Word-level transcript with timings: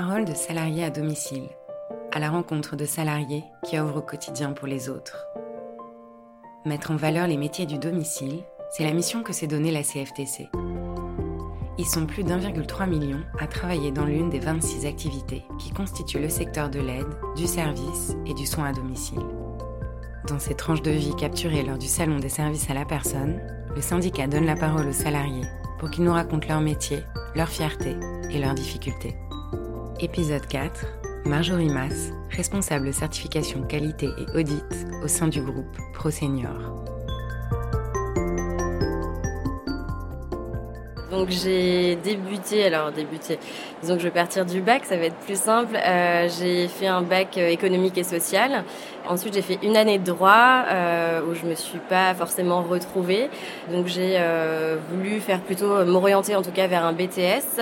parole 0.00 0.24
de 0.24 0.32
salariés 0.32 0.84
à 0.84 0.90
domicile, 0.90 1.48
à 2.12 2.20
la 2.20 2.30
rencontre 2.30 2.76
de 2.76 2.84
salariés 2.84 3.42
qui 3.64 3.76
œuvrent 3.76 3.96
au 3.96 4.00
quotidien 4.00 4.52
pour 4.52 4.68
les 4.68 4.88
autres. 4.88 5.26
Mettre 6.64 6.92
en 6.92 6.96
valeur 6.96 7.26
les 7.26 7.36
métiers 7.36 7.66
du 7.66 7.78
domicile, 7.78 8.44
c'est 8.70 8.84
la 8.84 8.92
mission 8.92 9.24
que 9.24 9.32
s'est 9.32 9.48
donnée 9.48 9.72
la 9.72 9.82
CFTC. 9.82 10.50
Ils 11.78 11.84
sont 11.84 12.06
plus 12.06 12.22
d'1,3 12.22 12.88
million 12.88 13.18
à 13.40 13.48
travailler 13.48 13.90
dans 13.90 14.04
l'une 14.04 14.30
des 14.30 14.38
26 14.38 14.86
activités 14.86 15.42
qui 15.58 15.72
constituent 15.72 16.20
le 16.20 16.28
secteur 16.28 16.70
de 16.70 16.78
l'aide, 16.78 17.18
du 17.34 17.48
service 17.48 18.14
et 18.24 18.34
du 18.34 18.46
soin 18.46 18.66
à 18.66 18.72
domicile. 18.72 19.26
Dans 20.28 20.38
ces 20.38 20.54
tranches 20.54 20.82
de 20.82 20.92
vie 20.92 21.16
capturées 21.16 21.64
lors 21.64 21.78
du 21.78 21.88
Salon 21.88 22.20
des 22.20 22.28
services 22.28 22.70
à 22.70 22.74
la 22.74 22.84
personne, 22.84 23.40
le 23.74 23.82
syndicat 23.82 24.28
donne 24.28 24.46
la 24.46 24.54
parole 24.54 24.86
aux 24.86 24.92
salariés 24.92 25.48
pour 25.80 25.90
qu'ils 25.90 26.04
nous 26.04 26.12
racontent 26.12 26.46
leur 26.46 26.60
métier, 26.60 27.00
leur 27.34 27.48
fierté 27.48 27.96
et 28.30 28.38
leurs 28.38 28.54
difficultés. 28.54 29.16
Épisode 30.00 30.46
4. 30.46 30.86
Marjorie 31.24 31.68
Mass, 31.68 32.12
responsable 32.30 32.94
certification 32.94 33.62
qualité 33.62 34.06
et 34.06 34.38
audit 34.38 34.86
au 35.02 35.08
sein 35.08 35.26
du 35.26 35.40
groupe 35.40 35.76
Pro 35.92 36.08
Senior. 36.12 36.84
Donc 41.10 41.30
j'ai 41.30 41.96
débuté, 41.96 42.66
alors 42.66 42.92
débuté, 42.92 43.40
disons 43.82 43.94
que 43.94 44.00
je 44.00 44.04
vais 44.04 44.14
partir 44.14 44.46
du 44.46 44.60
bac, 44.60 44.84
ça 44.84 44.96
va 44.96 45.06
être 45.06 45.16
plus 45.16 45.40
simple. 45.40 45.74
Euh, 45.74 46.28
j'ai 46.38 46.68
fait 46.68 46.86
un 46.86 47.02
bac 47.02 47.36
euh, 47.36 47.48
économique 47.48 47.98
et 47.98 48.04
social. 48.04 48.62
Ensuite 49.08 49.34
j'ai 49.34 49.42
fait 49.42 49.58
une 49.64 49.76
année 49.76 49.98
de 49.98 50.04
droit 50.04 50.64
euh, 50.70 51.22
où 51.28 51.34
je 51.34 51.44
me 51.44 51.56
suis 51.56 51.80
pas 51.88 52.14
forcément 52.14 52.62
retrouvée. 52.62 53.30
Donc 53.72 53.88
j'ai 53.88 54.16
voulu 54.92 55.18
faire 55.18 55.40
plutôt 55.40 55.84
m'orienter 55.84 56.36
en 56.36 56.42
tout 56.42 56.52
cas 56.52 56.68
vers 56.68 56.84
un 56.84 56.92
BTS. 56.92 57.58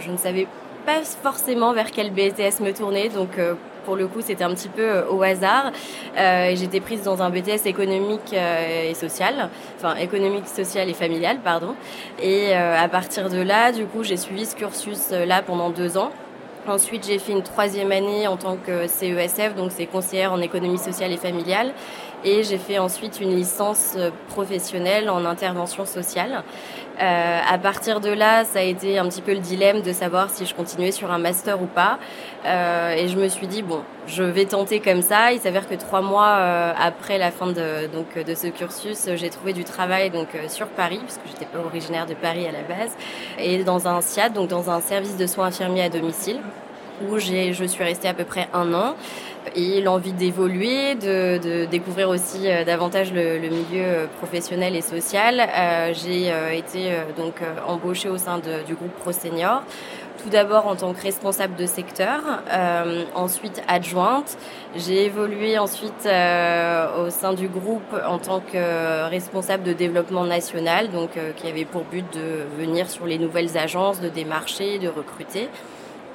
je 0.00 0.10
ne 0.10 0.18
savais 0.18 0.46
pas 0.86 1.02
forcément 1.02 1.72
vers 1.72 1.90
quel 1.90 2.10
BTS 2.10 2.62
me 2.62 2.72
tourner, 2.72 3.08
donc 3.08 3.38
pour 3.86 3.96
le 3.96 4.08
coup, 4.08 4.20
c'était 4.20 4.44
un 4.44 4.52
petit 4.52 4.68
peu 4.68 4.82
euh, 4.82 5.08
au 5.08 5.22
hasard. 5.22 5.70
Euh, 6.18 6.54
J'étais 6.56 6.80
prise 6.80 7.04
dans 7.04 7.22
un 7.22 7.30
BTS 7.30 7.66
économique 7.66 8.32
euh, 8.34 8.90
et 8.90 8.94
social, 8.94 9.48
enfin 9.78 9.94
économique, 9.94 10.48
social 10.48 10.90
et 10.90 10.94
familial, 10.94 11.38
pardon. 11.42 11.74
Et 12.20 12.48
euh, 12.50 12.76
à 12.76 12.88
partir 12.88 13.30
de 13.30 13.40
là, 13.40 13.70
du 13.72 13.86
coup, 13.86 14.02
j'ai 14.02 14.16
suivi 14.16 14.44
ce 14.44 14.56
cursus-là 14.56 15.42
pendant 15.42 15.70
deux 15.70 15.96
ans. 15.96 16.10
Ensuite, 16.68 17.06
j'ai 17.06 17.20
fait 17.20 17.30
une 17.30 17.44
troisième 17.44 17.92
année 17.92 18.26
en 18.26 18.36
tant 18.36 18.56
que 18.56 18.88
CESF, 18.88 19.54
donc 19.54 19.70
c'est 19.70 19.86
conseillère 19.86 20.32
en 20.32 20.40
économie 20.40 20.78
sociale 20.78 21.12
et 21.12 21.16
familiale. 21.16 21.72
Et 22.24 22.42
j'ai 22.42 22.58
fait 22.58 22.78
ensuite 22.78 23.20
une 23.20 23.36
licence 23.36 23.94
euh, 23.96 24.10
professionnelle 24.28 25.08
en 25.08 25.24
intervention 25.24 25.84
sociale. 25.84 26.42
Euh, 27.00 27.40
à 27.46 27.58
partir 27.58 28.00
de 28.00 28.08
là, 28.08 28.44
ça 28.44 28.60
a 28.60 28.62
été 28.62 28.98
un 28.98 29.06
petit 29.08 29.20
peu 29.20 29.32
le 29.32 29.40
dilemme 29.40 29.82
de 29.82 29.92
savoir 29.92 30.30
si 30.30 30.46
je 30.46 30.54
continuais 30.54 30.92
sur 30.92 31.10
un 31.10 31.18
master 31.18 31.60
ou 31.60 31.66
pas. 31.66 31.98
Euh, 32.46 32.94
et 32.94 33.08
je 33.08 33.16
me 33.18 33.28
suis 33.28 33.46
dit, 33.46 33.62
bon, 33.62 33.82
je 34.06 34.22
vais 34.22 34.46
tenter 34.46 34.80
comme 34.80 35.02
ça. 35.02 35.32
Il 35.32 35.40
s'avère 35.40 35.68
que 35.68 35.74
trois 35.74 36.00
mois 36.00 36.36
euh, 36.38 36.72
après 36.78 37.18
la 37.18 37.30
fin 37.30 37.48
de, 37.48 37.86
donc, 37.92 38.18
de 38.18 38.34
ce 38.34 38.46
cursus, 38.46 39.08
j'ai 39.14 39.30
trouvé 39.30 39.52
du 39.52 39.64
travail 39.64 40.10
donc, 40.10 40.28
sur 40.48 40.68
Paris, 40.68 41.00
puisque 41.04 41.26
j'étais 41.26 41.46
pas 41.46 41.58
originaire 41.58 42.06
de 42.06 42.14
Paris 42.14 42.46
à 42.46 42.52
la 42.52 42.62
base, 42.62 42.96
et 43.38 43.62
dans 43.62 43.88
un 43.88 44.00
SIAD, 44.00 44.32
donc 44.32 44.48
dans 44.48 44.70
un 44.70 44.80
service 44.80 45.16
de 45.16 45.26
soins 45.26 45.46
infirmiers 45.46 45.84
à 45.84 45.88
domicile 45.90 46.38
où 47.02 47.18
je 47.18 47.64
suis 47.66 47.84
restée 47.84 48.08
à 48.08 48.14
peu 48.14 48.24
près 48.24 48.48
un 48.52 48.72
an 48.74 48.94
et 49.54 49.80
l'envie 49.80 50.12
d'évoluer, 50.12 50.94
de, 50.96 51.38
de, 51.38 51.64
découvrir 51.66 52.08
aussi 52.08 52.50
euh, 52.50 52.64
davantage 52.64 53.12
le, 53.12 53.38
le, 53.38 53.48
milieu 53.48 53.84
euh, 53.84 54.06
professionnel 54.18 54.74
et 54.74 54.80
social. 54.80 55.40
Euh, 55.40 55.92
j'ai 55.94 56.32
euh, 56.32 56.50
été 56.50 56.90
donc 57.16 57.34
embauchée 57.66 58.08
au 58.08 58.18
sein 58.18 58.38
de, 58.38 58.64
du 58.66 58.74
groupe 58.74 58.92
Pro 58.96 59.12
Senior. 59.12 59.62
Tout 60.22 60.30
d'abord 60.30 60.66
en 60.66 60.76
tant 60.76 60.92
que 60.92 61.02
responsable 61.02 61.56
de 61.56 61.66
secteur, 61.66 62.20
euh, 62.50 63.04
ensuite 63.14 63.62
adjointe. 63.68 64.36
J'ai 64.74 65.04
évolué 65.04 65.58
ensuite 65.58 66.06
euh, 66.06 67.06
au 67.06 67.10
sein 67.10 67.32
du 67.32 67.48
groupe 67.48 67.94
en 68.06 68.18
tant 68.18 68.40
que 68.40 69.08
responsable 69.08 69.62
de 69.62 69.72
développement 69.72 70.24
national, 70.24 70.90
donc 70.90 71.16
euh, 71.16 71.32
qui 71.36 71.46
avait 71.48 71.64
pour 71.64 71.84
but 71.84 72.04
de 72.14 72.44
venir 72.58 72.90
sur 72.90 73.06
les 73.06 73.18
nouvelles 73.18 73.56
agences, 73.58 74.00
de 74.00 74.08
démarcher, 74.08 74.78
de 74.78 74.88
recruter. 74.88 75.48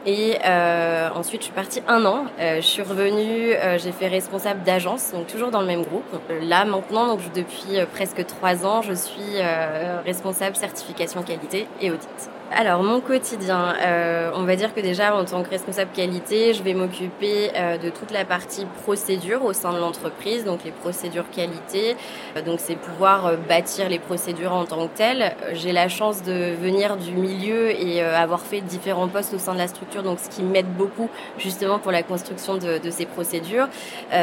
Et 0.06 0.38
euh, 0.44 1.09
ensuite, 1.13 1.41
je 1.41 1.45
suis 1.45 1.53
partie 1.53 1.81
un 1.88 2.06
an. 2.06 2.25
Euh, 2.39 2.56
je 2.56 2.62
suis 2.66 2.81
revenue, 2.81 3.53
euh, 3.53 3.78
j'ai 3.78 3.91
fait 3.91 4.07
responsable 4.07 4.63
d'agence, 4.63 5.12
donc 5.12 5.28
toujours 5.28 5.51
dans 5.51 5.62
le 5.62 5.67
même 5.67 5.84
groupe. 5.84 6.06
Là, 6.41 6.66
maintenant, 6.66 7.07
donc 7.07 7.19
depuis 7.34 7.78
euh, 7.78 7.85
presque 7.85 8.25
trois 8.25 8.66
ans, 8.66 8.81
je 8.81 8.94
suis 8.94 9.22
euh, 9.35 10.01
responsable 10.03 10.56
certification 10.56 11.22
qualité 11.22 11.67
et 11.81 11.91
audit. 11.91 12.31
Alors, 12.53 12.84
mon 12.84 13.00
quotidien, 13.00 13.75
euh, 13.81 14.29
on 14.35 14.44
va 14.44 14.57
dire 14.57 14.75
que 14.75 14.81
déjà, 14.81 15.16
en 15.16 15.23
tant 15.23 15.41
que 15.41 15.50
responsable 15.50 15.91
qualité, 15.95 16.53
je 16.53 16.62
vais 16.62 16.73
m'occuper 16.73 17.50
euh, 17.56 17.78
de 17.78 17.89
toute 17.89 18.12
la 18.12 18.25
partie 18.25 18.66
procédure 18.84 19.45
au 19.45 19.53
sein 19.53 19.72
de 19.72 19.79
l'entreprise, 19.79 20.44
donc 20.44 20.66
les 20.66 20.72
procédures 20.72 21.29
qualité. 21.29 21.95
Euh, 22.35 22.41
donc, 22.41 22.59
c'est 22.59 22.75
pouvoir 22.75 23.38
bâtir 23.47 23.88
les 23.88 24.00
procédures 24.00 24.51
en 24.51 24.66
tant 24.66 24.85
que 24.88 24.97
telles. 24.97 25.34
J'ai 25.53 25.72
la 25.72 25.88
chance 25.88 26.23
de 26.23 26.53
venir 26.61 26.97
du 26.97 27.13
milieu 27.13 27.69
et 27.72 28.01
avoir 28.01 28.41
fait 28.41 28.59
différents 28.59 29.07
postes 29.07 29.34
au 29.34 29.40
sein 29.40 29.53
de 29.53 29.59
la 29.59 29.69
structure, 29.69 30.03
donc 30.03 30.19
ce 30.19 30.29
qui 30.29 30.44
m'aide 30.44 30.73
beaucoup 30.75 31.09
justement 31.38 31.79
pour 31.79 31.94
la 31.94 32.03
construction 32.03 32.57
de, 32.57 32.79
de 32.79 32.91
ces 32.91 33.06
procédures. 33.06 33.69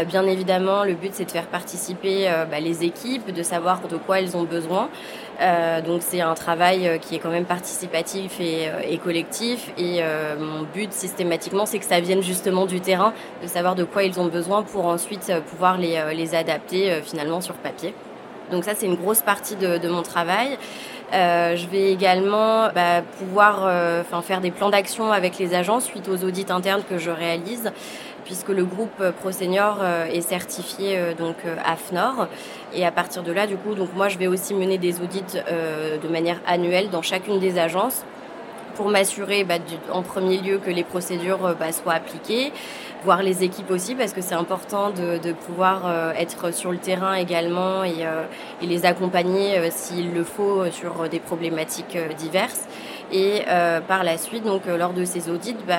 Bien 0.06 0.26
évidemment, 0.26 0.84
le 0.84 0.94
but, 0.94 1.12
c'est 1.14 1.24
de 1.24 1.30
faire 1.30 1.46
participer 1.46 2.28
bah, 2.50 2.60
les 2.60 2.84
équipes, 2.84 3.32
de 3.32 3.42
savoir 3.42 3.80
de 3.88 3.96
quoi 3.96 4.20
elles 4.20 4.36
ont 4.36 4.44
besoin. 4.44 4.88
Euh, 5.40 5.80
donc 5.80 6.02
c'est 6.02 6.20
un 6.20 6.34
travail 6.34 6.88
euh, 6.88 6.98
qui 6.98 7.14
est 7.14 7.18
quand 7.20 7.30
même 7.30 7.44
participatif 7.44 8.40
et, 8.40 8.68
euh, 8.68 8.80
et 8.82 8.98
collectif. 8.98 9.70
Et 9.78 9.98
euh, 10.00 10.36
mon 10.38 10.62
but 10.62 10.92
systématiquement, 10.92 11.64
c'est 11.64 11.78
que 11.78 11.84
ça 11.84 12.00
vienne 12.00 12.22
justement 12.22 12.66
du 12.66 12.80
terrain, 12.80 13.12
de 13.42 13.46
savoir 13.46 13.76
de 13.76 13.84
quoi 13.84 14.02
ils 14.02 14.18
ont 14.18 14.26
besoin 14.26 14.62
pour 14.62 14.86
ensuite 14.86 15.32
pouvoir 15.50 15.78
les, 15.78 16.02
les 16.14 16.34
adapter 16.34 16.90
euh, 16.90 17.02
finalement 17.02 17.40
sur 17.40 17.54
papier. 17.54 17.94
Donc 18.50 18.64
ça, 18.64 18.72
c'est 18.74 18.86
une 18.86 18.96
grosse 18.96 19.22
partie 19.22 19.56
de, 19.56 19.78
de 19.78 19.88
mon 19.88 20.02
travail. 20.02 20.58
Euh, 21.14 21.56
je 21.56 21.66
vais 21.68 21.90
également 21.90 22.68
bah, 22.74 23.02
pouvoir 23.18 23.64
euh, 23.64 24.02
faire 24.22 24.40
des 24.40 24.50
plans 24.50 24.68
d'action 24.68 25.10
avec 25.10 25.38
les 25.38 25.54
agents 25.54 25.80
suite 25.80 26.08
aux 26.08 26.22
audits 26.24 26.46
internes 26.50 26.82
que 26.88 26.98
je 26.98 27.10
réalise 27.10 27.72
puisque 28.28 28.50
le 28.50 28.66
groupe 28.66 29.02
Pro 29.20 29.32
Senior 29.32 29.78
euh, 29.80 30.04
est 30.04 30.20
certifié 30.20 30.98
euh, 30.98 31.14
donc 31.14 31.36
euh, 31.46 31.56
AFNOR. 31.64 32.28
Et 32.74 32.84
à 32.84 32.92
partir 32.92 33.22
de 33.22 33.32
là 33.32 33.46
du 33.46 33.56
coup 33.56 33.74
donc 33.74 33.88
moi 33.96 34.08
je 34.08 34.18
vais 34.18 34.26
aussi 34.26 34.52
mener 34.54 34.76
des 34.76 35.00
audits 35.00 35.38
euh, 35.50 35.96
de 35.96 36.08
manière 36.08 36.38
annuelle 36.46 36.90
dans 36.90 37.00
chacune 37.00 37.40
des 37.40 37.58
agences 37.58 38.04
pour 38.78 38.90
m'assurer 38.90 39.42
bah, 39.42 39.56
en 39.92 40.02
premier 40.02 40.38
lieu 40.38 40.58
que 40.58 40.70
les 40.70 40.84
procédures 40.84 41.44
euh, 41.44 41.54
bah, 41.54 41.72
soient 41.72 41.94
appliquées, 41.94 42.52
voir 43.04 43.24
les 43.24 43.42
équipes 43.42 43.72
aussi 43.72 43.96
parce 43.96 44.12
que 44.12 44.20
c'est 44.20 44.36
important 44.36 44.90
de, 44.90 45.32
pouvoir 45.32 45.82
euh, 45.84 46.12
être 46.12 46.54
sur 46.54 46.70
le 46.70 46.78
terrain 46.78 47.14
également 47.14 47.82
et, 47.82 48.06
euh, 48.06 48.22
les 48.62 48.86
accompagner 48.86 49.68
s'il 49.72 50.14
le 50.14 50.22
faut 50.22 50.70
sur 50.70 51.08
des 51.08 51.18
problématiques 51.18 51.96
diverses. 52.16 52.66
Et 53.10 53.42
par 53.88 54.04
la 54.04 54.18
suite, 54.18 54.44
donc 54.44 54.66
lors 54.66 54.92
de 54.92 55.04
ces 55.06 55.30
audits, 55.30 55.56
bah, 55.66 55.78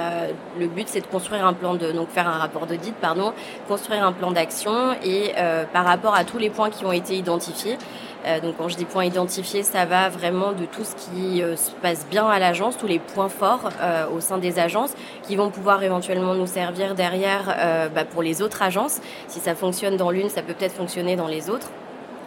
le 0.59 0.67
but 0.67 0.87
c'est 0.87 1.01
de 1.01 1.05
construire 1.05 1.45
un 1.45 1.53
plan 1.53 1.75
de 1.75 1.91
donc 1.91 2.09
faire 2.09 2.27
un 2.27 2.39
rapport 2.39 2.65
d'audit, 2.65 2.95
pardon, 2.95 3.33
construire 3.67 4.03
un 4.03 4.11
plan 4.11 4.31
d'action 4.31 4.93
et 5.03 5.33
par 5.71 5.85
rapport 5.85 6.15
à 6.15 6.23
tous 6.23 6.39
les 6.39 6.49
points 6.49 6.71
qui 6.71 6.85
ont 6.85 6.91
été 6.91 7.15
identifiés. 7.15 7.77
Euh, 8.25 8.39
donc 8.39 8.57
quand 8.57 8.67
je 8.67 8.75
dis 8.75 8.85
points 8.85 9.05
identifiés, 9.05 9.63
ça 9.63 9.85
va 9.85 10.09
vraiment 10.09 10.51
de 10.51 10.65
tout 10.65 10.83
ce 10.83 10.95
qui 10.95 11.41
euh, 11.41 11.55
se 11.55 11.71
passe 11.71 12.05
bien 12.09 12.27
à 12.27 12.39
l'agence, 12.39 12.77
tous 12.77 12.87
les 12.87 12.99
points 12.99 13.29
forts 13.29 13.69
euh, 13.81 14.07
au 14.09 14.19
sein 14.19 14.37
des 14.37 14.59
agences 14.59 14.93
qui 15.23 15.35
vont 15.35 15.49
pouvoir 15.49 15.83
éventuellement 15.83 16.33
nous 16.33 16.47
servir 16.47 16.95
derrière 16.95 17.55
bah, 17.93 18.05
pour 18.05 18.23
les 18.23 18.41
autres 18.41 18.61
agences. 18.61 18.99
Si 19.27 19.39
ça 19.39 19.55
fonctionne 19.55 19.97
dans 19.97 20.11
l'une, 20.11 20.29
ça 20.29 20.41
peut 20.41 20.53
peut-être 20.53 20.73
fonctionner 20.73 21.15
dans 21.15 21.27
les 21.27 21.49
autres. 21.49 21.69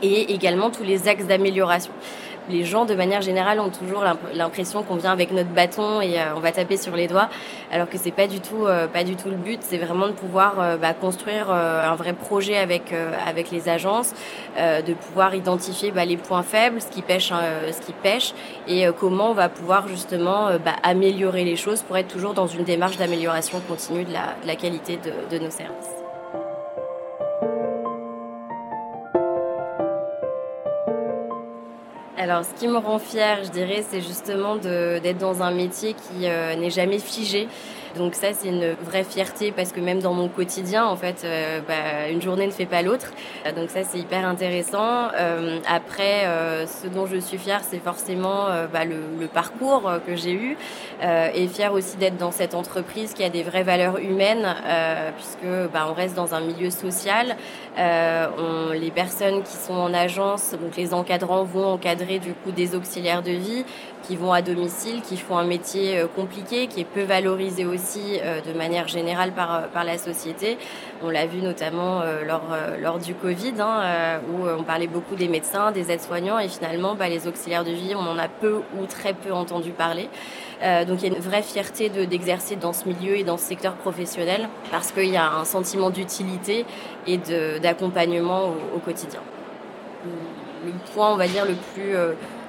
Et 0.03 0.33
également 0.33 0.71
tous 0.71 0.83
les 0.83 1.09
axes 1.09 1.27
d'amélioration 1.27 1.93
les 2.49 2.65
gens, 2.65 2.85
de 2.85 2.95
manière 2.95 3.23
générale, 3.23 3.61
ont 3.61 3.71
toujours 3.71 4.05
l'impression 4.35 4.83
qu'on 4.83 4.97
vient 4.97 5.13
avec 5.13 5.33
notre 5.33 5.51
bâton 5.51 6.01
et 6.01 6.21
euh, 6.21 6.35
on 6.37 6.41
va 6.41 6.53
taper 6.53 6.77
sur 6.77 6.97
les 6.97 7.07
doigts, 7.07 7.29
alors 7.71 7.89
que 7.89 7.99
c'est 7.99 8.11
pas 8.11 8.27
du 8.27 8.41
tout, 8.41 8.67
euh, 8.67 8.87
pas 8.87 9.05
du 9.05 9.17
tout 9.17 9.29
le 9.29 9.37
but. 9.37 9.61
C'est 9.63 9.79
vraiment 9.79 10.07
de 10.09 10.13
pouvoir 10.13 10.55
euh, 10.59 10.77
bah, 10.77 10.95
construire 10.95 11.51
un 11.51 11.95
vrai 11.95 12.13
projet 12.13 12.57
avec 12.57 12.95
avec 13.27 13.51
les 13.51 13.69
agences, 13.69 14.15
de 14.57 14.95
pouvoir 14.95 15.35
identifier 15.35 15.91
bah, 15.91 16.05
les 16.05 16.17
points 16.17 16.43
faibles, 16.43 16.81
ce 16.81 16.89
qui 16.89 17.03
pêche, 17.03 17.31
euh, 17.33 17.73
ce 17.73 17.81
qui 17.81 17.93
pêche, 17.93 18.35
et 18.67 18.87
comment 18.99 19.31
on 19.31 19.35
va 19.35 19.49
pouvoir 19.49 19.89
justement 19.89 20.51
bah, 20.65 20.73
améliorer 20.83 21.45
les 21.45 21.57
choses 21.57 21.83
pour 21.83 21.97
être 21.97 22.09
toujours 22.09 22.35
dans 22.35 22.47
une 22.47 22.65
démarche 22.65 22.97
d'amélioration 22.97 23.61
continue 23.69 24.05
de 24.05 24.13
la, 24.13 24.57
qualité 24.57 24.99
de 25.31 25.39
nos 25.39 25.51
services. 25.51 26.02
Alors, 32.23 32.45
ce 32.45 32.55
qui 32.55 32.69
me 32.69 32.77
rend 32.77 33.01
fière, 33.01 33.43
je 33.43 33.51
dirais, 33.51 33.83
c'est 33.91 34.01
justement 34.01 34.55
d'être 34.55 35.19
dans 35.19 35.43
un 35.43 35.51
métier 35.51 35.95
qui 35.95 36.29
euh, 36.29 36.55
n'est 36.55 36.71
jamais 36.71 37.01
figé. 37.01 37.49
Donc 37.97 38.15
ça, 38.15 38.29
c'est 38.33 38.49
une 38.49 38.75
vraie 38.85 39.05
fierté 39.05 39.53
parce 39.53 39.73
que 39.73 39.81
même 39.81 40.01
dans 40.01 40.15
mon 40.15 40.29
quotidien, 40.29 40.87
en 40.87 40.97
fait, 40.97 41.25
euh, 41.25 41.61
bah, 41.67 42.09
une 42.11 42.23
journée 42.23 42.47
ne 42.47 42.53
fait 42.53 42.65
pas 42.65 42.81
l'autre. 42.81 43.11
Donc 43.57 43.71
ça, 43.71 43.83
c'est 43.83 43.99
hyper 43.99 44.25
intéressant. 44.25 45.09
Euh, 45.15 45.59
après, 45.69 46.25
ce 46.67 46.87
dont 46.87 47.07
je 47.07 47.19
suis 47.19 47.39
fière, 47.39 47.61
c'est 47.69 47.81
forcément 47.81 48.47
bah, 48.73 48.85
le, 48.85 49.27
parcours 49.27 49.91
que 50.07 50.15
j'ai 50.15 50.33
eu 50.33 50.57
et 51.03 51.49
fière 51.49 51.73
aussi 51.73 51.97
d'être 51.97 52.17
dans 52.17 52.31
cette 52.31 52.55
entreprise 52.55 53.15
qui 53.15 53.25
a 53.25 53.31
des 53.31 53.43
vraies 53.43 53.63
valeurs 53.63 53.99
humaines 53.99 54.55
puisque 55.17 55.71
bah, 55.73 55.87
on 55.89 55.93
reste 55.93 56.15
dans 56.15 56.35
un 56.35 56.41
milieu 56.41 56.71
social. 56.71 57.37
Les 57.77 58.91
personnes 58.91 59.43
qui 59.43 59.57
sont 59.57 59.75
en 59.75 59.93
agence, 59.93 60.55
donc 60.61 60.77
les 60.77 60.95
encadrants 60.95 61.45
vont 61.45 61.67
encadrer 61.67 62.12
du 62.19 62.35
coup 62.35 62.51
des 62.51 62.75
auxiliaires 62.75 63.23
de 63.23 63.33
vie 63.33 63.65
qui 64.03 64.17
vont 64.17 64.33
à 64.33 64.43
domicile, 64.43 65.01
qui 65.03 65.17
font 65.17 65.39
un 65.39 65.45
métier 65.45 66.05
compliqué, 66.17 66.67
qui 66.67 66.81
est 66.81 66.85
peu 66.85 67.03
valorisé 67.03 67.65
aussi 67.65 68.21
euh, 68.23 68.41
de 68.41 68.57
manière 68.57 68.89
générale 68.89 69.33
par, 69.33 69.55
euh, 69.55 69.61
par 69.73 69.85
la 69.85 69.99
société. 69.99 70.59
On 71.03 71.11
l'a 71.11 71.27
vu 71.27 71.41
notamment 71.41 72.01
euh, 72.01 72.25
lors, 72.25 72.43
lors 72.81 72.99
du 72.99 73.15
Covid, 73.15 73.55
hein, 73.61 74.21
où 74.33 74.47
on 74.47 74.63
parlait 74.63 74.87
beaucoup 74.87 75.15
des 75.15 75.29
médecins, 75.29 75.73
des 75.73 75.91
aides-soignants, 75.91 76.39
et 76.39 76.49
finalement, 76.49 76.95
bah, 76.95 77.09
les 77.09 77.27
auxiliaires 77.27 77.65
de 77.65 77.71
vie, 77.71 77.95
on 77.95 78.07
en 78.07 78.19
a 78.19 78.29
peu 78.29 78.61
ou 78.79 78.87
très 78.87 79.15
peu 79.15 79.33
entendu 79.33 79.71
parler. 79.71 80.09
donc 80.87 81.03
il 81.03 81.09
y 81.09 81.13
a 81.13 81.17
une 81.17 81.23
vraie 81.23 81.43
fierté 81.43 81.89
d'exercer 81.89 82.57
dans 82.57 82.73
ce 82.73 82.87
milieu 82.89 83.17
et 83.17 83.25
dans 83.25 83.37
ce 83.37 83.45
secteur 83.45 83.75
professionnel, 83.75 84.49
parce 84.71 84.93
qu'il 84.93 85.11
y 85.11 85.17
a 85.17 85.33
un 85.33 85.45
sentiment 85.45 85.91
d'utilité 85.91 86.65
et 87.07 87.19
d'accompagnement 87.61 88.55
au, 88.75 88.79
quotidien. 88.79 89.21
Le 90.65 90.73
point, 90.95 91.13
on 91.13 91.17
va 91.17 91.27
dire, 91.27 91.45
le 91.45 91.55
plus 91.75 91.95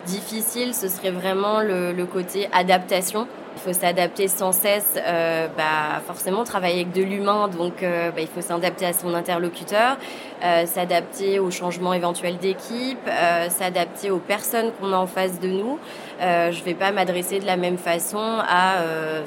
difficile, 0.06 0.74
ce 0.74 0.88
serait 0.88 1.12
vraiment 1.12 1.62
le, 1.62 1.92
le 1.94 2.06
côté 2.06 2.48
adaptation 2.52 3.28
il 3.56 3.62
faut 3.62 3.74
s'adapter 3.74 4.28
sans 4.28 4.52
cesse, 4.52 4.96
euh, 4.98 5.48
bah, 5.58 6.02
forcément 6.06 6.44
travailler 6.44 6.82
avec 6.82 6.92
de 6.92 7.02
l'humain, 7.02 7.48
donc 7.48 7.84
euh, 7.84 8.12
bah, 8.12 8.22
il 8.22 8.28
faut 8.28 8.42
s'adapter 8.42 8.86
à 8.86 8.94
son 8.94 9.14
interlocuteur, 9.14 9.98
euh, 10.44 10.66
s'adapter 10.66 11.40
aux 11.40 11.52
changements 11.52 11.94
éventuels 11.94 12.38
d'équipe, 12.38 13.00
euh, 13.08 13.50
s'adapter 13.50 14.12
aux 14.12 14.20
personnes 14.20 14.72
qu'on 14.74 14.92
a 14.92 14.98
en 14.98 15.08
face 15.08 15.40
de 15.40 15.48
nous. 15.48 15.80
Je 16.20 16.58
ne 16.58 16.64
vais 16.64 16.74
pas 16.74 16.92
m'adresser 16.94 17.40
de 17.40 17.46
la 17.46 17.58
même 17.58 17.78
façon 17.78 18.40
à 18.48 18.76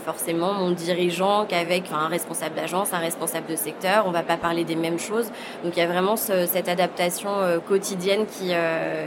forcément 0.03 0.55
mon 0.55 0.71
dirigeant 0.71 1.45
qu'avec 1.47 1.93
un 1.93 2.09
responsable 2.09 2.55
d'agence, 2.55 2.95
un 2.95 2.99
responsable 2.99 3.49
de 3.49 3.57
secteur. 3.57 4.05
On 4.07 4.09
ne 4.09 4.15
va 4.15 4.23
pas 4.23 4.39
parler 4.39 4.65
des 4.65 4.77
mêmes 4.77 4.99
choses. 4.99 5.27
Donc 5.63 5.77
il 5.77 5.81
y 5.81 5.83
a 5.83 5.87
vraiment 5.87 6.17
ce, 6.17 6.47
cette 6.47 6.71
adaptation 6.71 7.31
quotidienne 7.69 8.25
qui, 8.25 8.55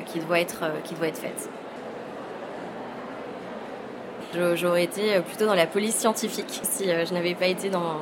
qui, 0.06 0.20
doit 0.20 0.40
être, 0.40 0.66
qui 0.84 0.94
doit 0.94 1.08
être 1.08 1.18
faite. 1.18 1.50
J'aurais 4.56 4.84
été 4.84 5.16
euh, 5.16 5.22
plutôt 5.22 5.46
dans 5.46 5.56
la 5.56 5.66
police 5.66 5.96
scientifique 5.96 6.60
si 6.64 6.90
euh, 6.90 7.06
je 7.06 7.14
n'avais 7.14 7.34
pas 7.34 7.48
été 7.48 7.70
dans, 7.70 7.98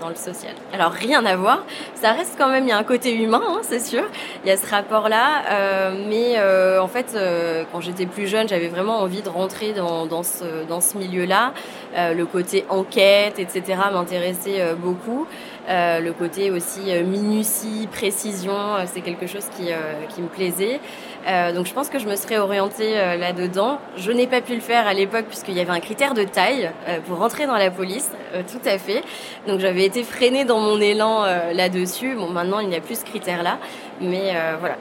dans 0.00 0.08
le 0.08 0.14
social. 0.14 0.52
Alors 0.72 0.92
rien 0.92 1.24
à 1.24 1.36
voir, 1.36 1.64
ça 1.94 2.12
reste 2.12 2.34
quand 2.38 2.48
même, 2.48 2.64
il 2.64 2.70
y 2.70 2.72
a 2.72 2.78
un 2.78 2.84
côté 2.84 3.14
humain, 3.14 3.42
hein, 3.46 3.60
c'est 3.62 3.80
sûr, 3.80 4.02
il 4.44 4.48
y 4.48 4.50
a 4.50 4.56
ce 4.56 4.66
rapport-là, 4.66 5.42
euh, 5.50 6.04
mais 6.08 6.34
euh, 6.36 6.80
en 6.80 6.88
fait, 6.88 7.14
euh, 7.14 7.64
quand 7.72 7.80
j'étais 7.80 8.06
plus 8.06 8.26
jeune, 8.26 8.48
j'avais 8.48 8.68
vraiment 8.68 9.00
envie 9.00 9.22
de 9.22 9.28
rentrer 9.28 9.72
dans, 9.72 10.06
dans 10.06 10.22
ce, 10.22 10.64
dans 10.68 10.80
ce 10.80 10.98
milieu-là. 10.98 11.52
Euh, 11.96 12.14
le 12.14 12.26
côté 12.26 12.64
enquête, 12.68 13.38
etc., 13.38 13.78
m'intéressait 13.92 14.74
beaucoup. 14.78 15.26
Le 15.68 16.10
côté 16.12 16.50
aussi 16.50 16.92
minutie, 17.04 17.88
précision, 17.90 18.56
c'est 18.86 19.00
quelque 19.00 19.26
chose 19.26 19.46
qui, 19.56 19.68
qui 20.14 20.22
me 20.22 20.28
plaisait. 20.28 20.80
donc 21.54 21.66
je 21.66 21.72
pense 21.72 21.88
que 21.88 21.98
je 21.98 22.06
me 22.06 22.16
serais 22.16 22.38
orientée 22.38 22.94
là-dedans. 22.94 23.78
Je 23.96 24.12
n'ai 24.12 24.26
pas 24.26 24.40
pu 24.40 24.54
le 24.54 24.60
faire 24.60 24.86
à 24.86 24.94
l'époque 24.94 25.26
puisqu'il 25.26 25.54
y 25.54 25.60
avait 25.60 25.70
un 25.70 25.80
critère 25.80 26.14
de 26.14 26.24
taille 26.24 26.70
pour 27.06 27.18
rentrer 27.18 27.46
dans 27.46 27.56
la 27.56 27.70
police, 27.70 28.10
tout 28.50 28.68
à 28.68 28.78
fait. 28.78 29.02
Donc 29.46 29.60
j'avais 29.60 29.84
été 29.84 30.02
freinée 30.02 30.44
dans 30.44 30.60
mon 30.60 30.80
élan 30.80 31.24
euh, 31.24 31.52
là-dessus. 31.52 32.14
Bon, 32.14 32.28
maintenant, 32.28 32.60
il 32.60 32.68
n'y 32.68 32.76
a 32.76 32.80
plus 32.80 33.00
ce 33.00 33.04
critère-là. 33.04 33.58
Mais 34.00 34.32
euh, 34.34 34.56
voilà. 34.58 34.76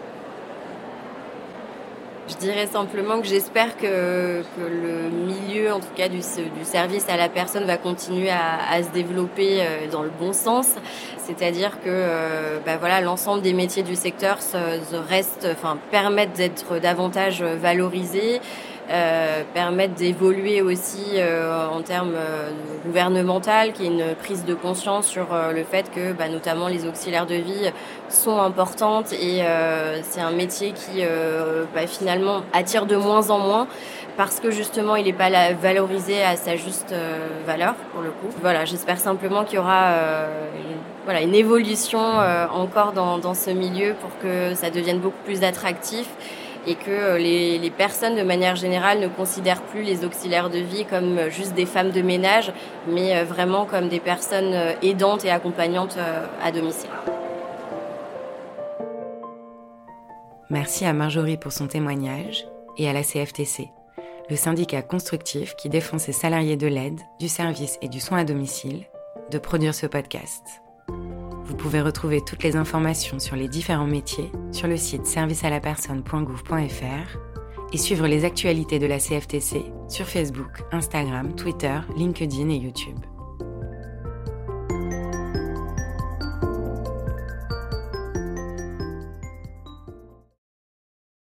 Je 2.27 2.35
dirais 2.37 2.65
simplement 2.65 3.21
que 3.21 3.27
j'espère 3.27 3.77
que, 3.77 4.41
le 4.57 5.09
milieu, 5.09 5.71
en 5.71 5.79
tout 5.79 5.93
cas 5.95 6.09
du, 6.09 6.21
service 6.63 7.07
à 7.07 7.17
la 7.17 7.29
personne, 7.29 7.65
va 7.65 7.77
continuer 7.77 8.29
à, 8.31 8.81
se 8.81 8.89
développer 8.89 9.61
euh, 9.61 9.87
dans 9.91 10.01
le 10.01 10.09
bon 10.09 10.33
sens. 10.33 10.75
C'est-à-dire 11.17 11.79
que 11.83 12.59
bah 12.65 12.77
voilà, 12.77 13.01
l'ensemble 13.01 13.41
des 13.41 13.53
métiers 13.53 13.83
du 13.83 13.95
secteur 13.95 14.41
se, 14.41 14.57
se 14.91 14.95
reste, 14.95 15.47
enfin, 15.51 15.77
permettent 15.91 16.33
d'être 16.33 16.79
davantage 16.79 17.41
valorisés. 17.41 18.41
Euh, 18.91 19.41
permettre 19.55 19.95
d'évoluer 19.95 20.61
aussi 20.61 21.13
euh, 21.15 21.67
en 21.67 21.81
termes 21.81 22.13
euh, 22.15 22.51
gouvernemental, 22.85 23.73
qui 23.73 23.83
est 23.83 23.87
une 23.87 24.13
prise 24.13 24.45
de 24.45 24.53
conscience 24.53 25.07
sur 25.07 25.25
le 25.51 25.63
fait 25.63 25.89
que 25.89 26.13
bah, 26.13 26.29
notamment 26.29 26.67
les 26.67 26.85
auxiliaires 26.85 27.25
de 27.25 27.33
vie 27.33 27.71
sont 28.09 28.39
importantes 28.39 29.11
et 29.11 29.41
c'est 30.03 30.21
un 30.21 30.31
métier 30.31 30.71
qui 30.71 31.01
bah, 31.73 31.87
finalement 31.87 32.43
attire 32.53 32.85
de 32.85 32.95
moins 32.95 33.31
en 33.31 33.39
moins 33.39 33.67
parce 34.17 34.39
que 34.39 34.51
justement 34.51 34.95
il 34.95 35.05
n'est 35.05 35.13
pas 35.13 35.29
valorisé 35.53 36.21
à 36.21 36.35
sa 36.35 36.55
juste 36.55 36.93
valeur 37.47 37.73
pour 37.91 38.03
le 38.03 38.09
coup. 38.09 38.27
Voilà, 38.41 38.65
j'espère 38.65 38.99
simplement 38.99 39.45
qu'il 39.45 39.55
y 39.55 39.59
aura 39.59 39.93
une, 40.55 40.77
voilà, 41.05 41.21
une 41.21 41.33
évolution 41.33 41.99
encore 42.53 42.91
dans, 42.91 43.17
dans 43.17 43.33
ce 43.33 43.49
milieu 43.49 43.95
pour 43.95 44.11
que 44.19 44.53
ça 44.53 44.69
devienne 44.69 44.99
beaucoup 44.99 45.23
plus 45.25 45.43
attractif 45.43 46.07
et 46.67 46.75
que 46.75 46.89
euh, 46.89 47.17
les, 47.17 47.69
personnes 47.69 48.15
de 48.15 48.23
manière 48.23 48.55
générale 48.55 48.99
ne 48.99 49.07
considèrent 49.07 49.61
plus 49.63 49.83
les 49.83 50.05
auxiliaires 50.05 50.49
de 50.49 50.59
vie 50.59 50.85
comme 50.85 51.17
euh, 51.17 51.29
juste 51.29 51.53
des 51.53 51.65
femmes 51.65 51.91
de 51.91 52.01
ménage, 52.01 52.51
mais 52.87 53.15
euh, 53.15 53.23
vraiment 53.23 53.65
comme 53.65 53.89
des 53.89 53.99
personnes 53.99 54.55
aidantes 54.81 55.25
et 55.25 55.29
accompagnantes 55.29 55.97
à 56.41 56.51
domicile. 56.51 56.89
Merci 60.49 60.85
à 60.85 60.93
Marjorie 60.93 61.37
pour 61.37 61.51
son 61.51 61.67
témoignage 61.67 62.45
et 62.77 62.87
à 62.87 62.93
la 62.93 63.03
CFTC, 63.03 63.69
le 64.29 64.35
syndicat 64.35 64.81
constructif 64.81 65.55
qui 65.55 65.69
défend 65.69 65.97
ses 65.97 66.11
salariés 66.11 66.57
de 66.57 66.67
l'aide, 66.67 66.99
du 67.19 67.27
service 67.27 67.77
et 67.81 67.89
du 67.89 67.99
soin 67.99 68.19
à 68.19 68.23
domicile, 68.23 68.85
de 69.31 69.37
produire 69.37 69.73
ce 69.73 69.87
podcast. 69.87 70.64
Vous 71.45 71.55
pouvez 71.55 71.81
retrouver 71.81 72.21
toutes 72.21 72.43
les 72.43 72.55
informations 72.55 73.19
sur 73.19 73.35
les 73.35 73.47
différents 73.47 73.87
métiers 73.87 74.31
sur 74.51 74.67
le 74.67 74.77
site 74.77 75.05
servicealapersonne.gouv.fr 75.05 77.17
et 77.71 77.77
suivre 77.77 78.07
les 78.07 78.25
actualités 78.25 78.79
de 78.79 78.87
la 78.87 78.97
CFTC 78.99 79.63
sur 79.87 80.07
Facebook, 80.07 80.63
Instagram, 80.71 81.35
Twitter, 81.35 81.79
LinkedIn 81.95 82.49
et 82.49 82.57
YouTube. 82.57 82.97